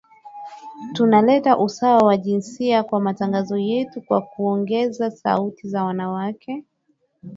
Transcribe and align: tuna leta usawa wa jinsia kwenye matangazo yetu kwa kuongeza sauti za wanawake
tuna 0.93 1.21
leta 1.21 1.57
usawa 1.57 2.03
wa 2.03 2.17
jinsia 2.17 2.83
kwenye 2.83 3.03
matangazo 3.03 3.57
yetu 3.57 4.01
kwa 4.01 4.21
kuongeza 4.21 5.11
sauti 5.11 5.69
za 5.69 5.83
wanawake 5.83 6.63